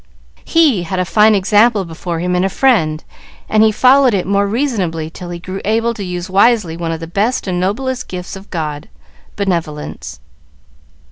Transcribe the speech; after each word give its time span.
"He 0.45 0.81
had 0.81 0.97
a 0.97 1.05
fine 1.05 1.35
example 1.35 1.85
before 1.85 2.17
him 2.21 2.35
in 2.35 2.43
a 2.43 2.49
friend, 2.49 3.03
and 3.47 3.61
he 3.61 3.71
followed 3.71 4.15
it 4.15 4.25
more 4.25 4.47
reasonably 4.47 5.11
till 5.11 5.29
he 5.29 5.37
grew 5.37 5.61
able 5.63 5.93
to 5.93 6.03
use 6.03 6.27
wisely 6.27 6.75
one 6.75 6.91
of 6.91 6.99
the 7.01 7.05
best 7.05 7.45
and 7.45 7.59
noblest 7.59 8.07
gifts 8.07 8.35
of 8.35 8.49
God 8.49 8.89
benevolence." 9.35 10.19